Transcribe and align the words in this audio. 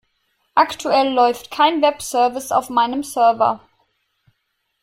Aktuell 0.55 1.13
läuft 1.13 1.51
kein 1.51 1.83
Webservice 1.83 2.51
auf 2.51 2.71
meinem 2.71 3.03
Server. 3.03 3.59